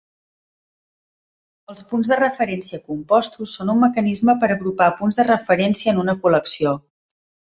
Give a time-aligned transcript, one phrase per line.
[1.73, 6.19] Els "punts de referència compostos" són un mecanisme per agrupar punts de referència en una
[6.27, 6.75] col·lecció.